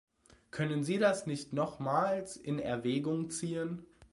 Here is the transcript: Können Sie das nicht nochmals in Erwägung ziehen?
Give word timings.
Können 0.49 0.83
Sie 0.83 0.97
das 0.97 1.27
nicht 1.27 1.53
nochmals 1.53 2.35
in 2.35 2.57
Erwägung 2.57 3.29
ziehen? 3.29 3.85